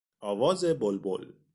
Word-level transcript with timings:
آواز 0.21 0.65
بلبل 0.65 1.33